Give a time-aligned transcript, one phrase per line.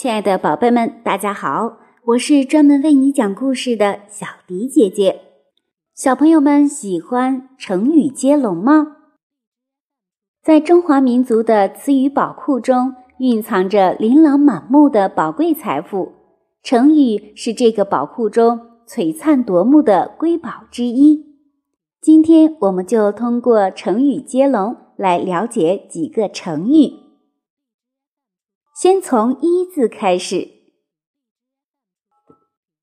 [0.00, 1.76] 亲爱的宝贝们，大家好！
[2.06, 5.20] 我是专门为你讲故事的小迪姐姐。
[5.94, 8.96] 小朋友们喜欢成语接龙吗？
[10.42, 16.12] 在中华民族的词语宝库中，蕴藏着琳琅满目的宝贵财富。
[16.62, 18.58] 成语是这个宝库中
[18.88, 21.26] 璀璨夺目的瑰宝之一。
[22.00, 26.99] 今天，我们就通过成语接龙来了解几个成语。
[28.80, 30.52] 先从“一”字开始，“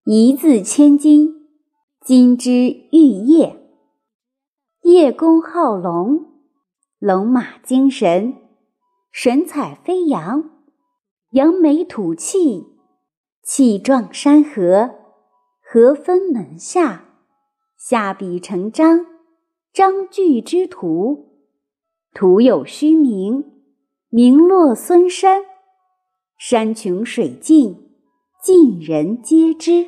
[0.05, 1.49] 一字千金，
[2.01, 2.51] 金枝
[2.91, 3.59] 玉叶，
[4.83, 6.43] 叶公好龙，
[6.99, 8.35] 龙马精神，
[9.11, 10.51] 神采飞扬，
[11.31, 12.67] 扬眉吐气，
[13.41, 14.91] 气壮山河，
[15.63, 17.05] 和分门下，
[17.75, 19.03] 下笔成章，
[19.73, 21.39] 章句之图，
[22.13, 23.63] 图有虚名，
[24.09, 25.56] 名落孙山。
[26.37, 27.89] 山穷水尽，
[28.43, 29.87] 尽人皆知。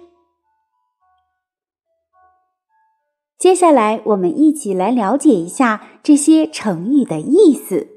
[3.38, 7.88] 接下来，我们一起来了解一下这些成语的意思。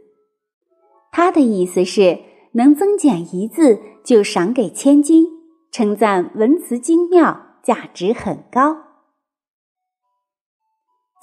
[1.11, 2.20] 它的意思是，
[2.53, 5.27] 能增减一字就赏给千金，
[5.70, 8.77] 称赞文辞精妙，价值很高。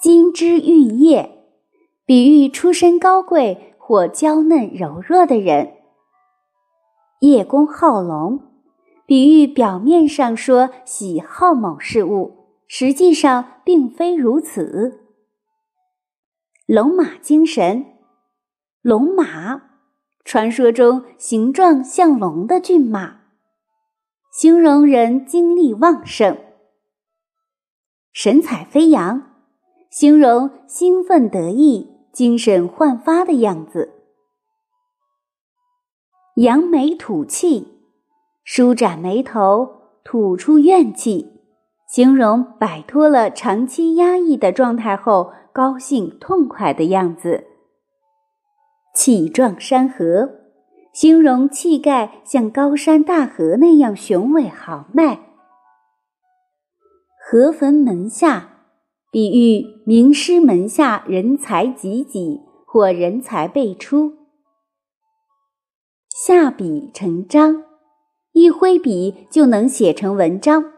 [0.01, 1.45] 金枝玉叶，
[2.07, 5.75] 比喻出身高贵或娇嫩柔弱的人。
[7.19, 8.39] 叶公好龙，
[9.05, 15.01] 比喻表面上说喜好某事物，实际上并非如此。
[16.65, 17.85] 龙马精神，
[18.81, 19.63] 龙马，
[20.23, 23.19] 传说中形状像龙的骏马，
[24.31, 26.37] 形容人精力旺盛。
[28.13, 29.33] 神采飞扬，
[29.91, 33.98] 形容兴奋得意、精神焕发的样子。
[36.39, 37.67] 扬眉吐气，
[38.45, 41.33] 舒展眉头，吐出怨气，
[41.85, 47.43] 形容摆脱了长期压抑的状态后高兴痛快的样子。
[48.95, 50.29] 气壮山河，
[50.93, 55.19] 形容气概像高山大河那样雄伟豪迈。
[57.29, 58.61] 河汾门下，
[59.11, 64.18] 比喻名师门下人才济济或人才辈出。
[66.21, 67.63] 下笔成章，
[68.33, 70.73] 一挥笔就能写成文章，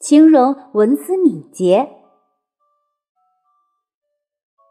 [0.00, 1.90] 形容文思敏捷。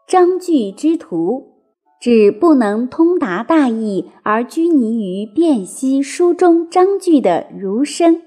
[0.07, 1.53] 章句之徒，
[1.99, 8.23] 指不能通达大意而拘泥于辨析书中章句的儒生。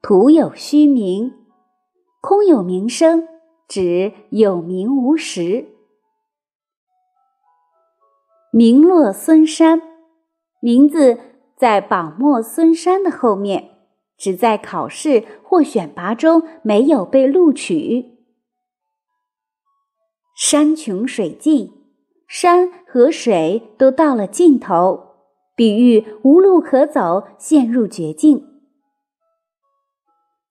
[0.00, 1.32] 徒有虚名，
[2.20, 3.26] 空有名声，
[3.66, 5.73] 指有名无实。
[8.56, 9.82] 名落孙山，
[10.60, 11.18] 名字
[11.56, 13.70] 在榜末孙山的后面，
[14.16, 18.14] 只在考试或选拔中没有被录取。
[20.36, 21.72] 山穷水尽，
[22.28, 25.16] 山和水都到了尽头，
[25.56, 28.60] 比喻无路可走，陷入绝境。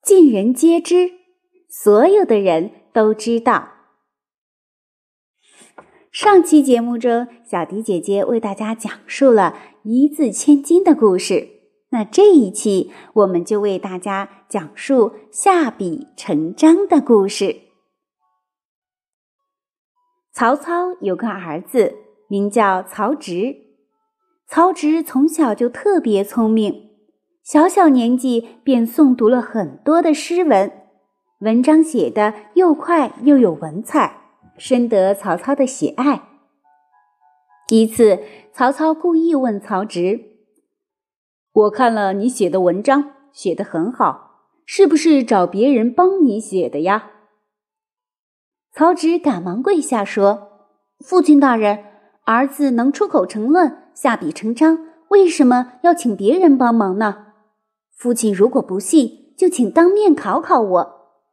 [0.04, 1.10] 尽人皆知，
[1.70, 3.73] 所有的人都知道。
[6.14, 11.50] 上期节目中，小迪姐姐为大家讲述了一字千金的故事。
[11.90, 17.62] 那这一期，我们就为大家讲述下笔成章的故事。
[20.32, 21.96] 曹操有个儿子，
[22.28, 23.56] 名叫曹植。
[24.48, 26.92] 曹植从小就特别聪明，
[27.44, 30.72] 小小年纪便诵读了很多的诗文，
[31.40, 34.20] 文章写得又快又有文采。
[34.58, 36.30] 深得曹操的喜爱。
[37.70, 40.20] 一次，曹操故意问曹植
[41.54, 47.12] ：“我看了你写的文章，写得很好，是不是找别人帮你写的呀？”
[48.74, 50.68] 曹植赶忙跪下说
[51.04, 51.86] ：“父亲大人，
[52.26, 57.34] 儿子能出口成论，下笔成章，为什么要请别人帮忙呢？
[57.96, 61.24] 父亲如果不信，就请当面考考我。”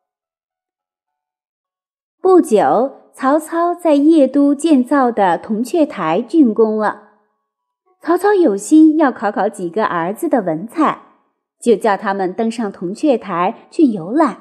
[2.22, 3.00] 不久。
[3.12, 7.08] 曹操在邺都建造的铜雀台竣工了。
[8.00, 11.02] 曹操有心要考考几个儿子的文采，
[11.60, 14.38] 就叫他们登上铜雀台去游览，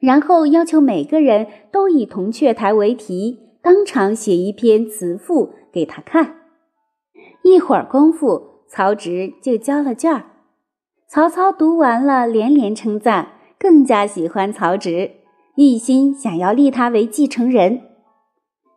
[0.00, 6.38] 然后要求每个人都以铜雀台为题，当场写一篇词赋给他看。
[7.44, 10.24] 一会儿功夫，曹植就交了卷儿。
[11.06, 13.28] 曹操读完了，连连称赞，
[13.58, 15.12] 更加喜欢曹植。
[15.60, 17.80] 一心想要立他为继承人。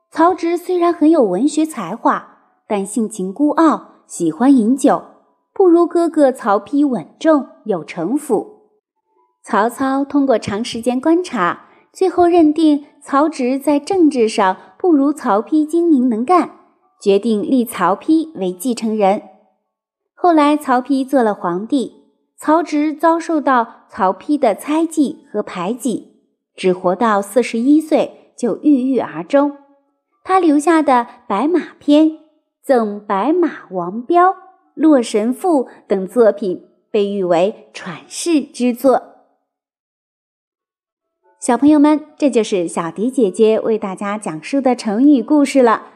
[0.09, 5.03] 曹植虽然很有文学才华，但性情孤傲，喜欢饮酒，
[5.53, 8.71] 不如哥哥曹丕稳重有城府。
[9.43, 16.49] 曹操通过长时间观察，最后认定曹植在政治上不如曹丕精明能干，
[16.99, 19.21] 决定立曹丕为继承人。
[20.15, 22.05] 后来曹丕做了皇帝，
[22.35, 26.10] 曹植遭受到曹丕的猜忌和排挤，
[26.55, 29.57] 只活到四十一岁就郁郁而终。
[30.23, 30.93] 他留下的
[31.27, 32.05] 《白马篇》
[32.61, 34.29] 《赠白马王彪》
[34.75, 39.03] 《洛神赋》等作品被誉为传世之作。
[41.39, 45.87] 小朋友们，这就是小迪姐姐为大家讲述的成语故事了。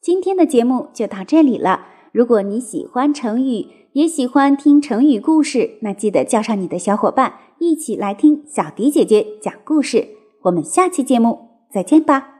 [0.00, 1.88] 今天的节目就到这里了。
[2.12, 10.08] 如果你喜欢成语，也喜欢听成语故事，那记得叫上你的小伙伴一起来听小迪姐姐讲故事。
[10.42, 12.31] 我们下期节目再见吧。